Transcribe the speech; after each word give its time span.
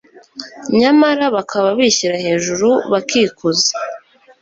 nyamara 0.79 1.23
bakaba 1.35 1.69
bishyira 1.77 2.15
hejuru 2.25 2.69
bakikuza 2.91 3.71